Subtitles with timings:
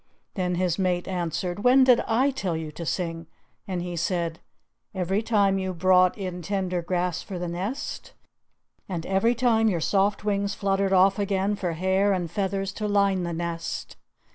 [0.33, 3.27] Then his mate answered, "When did I tell you to sing?"
[3.67, 4.39] And he said,
[4.95, 8.13] "Every time you brought in tender grass for the nest,
[8.89, 13.21] and every time your soft wings fluttered off again for hair and feathers to line
[13.21, 13.95] the nest."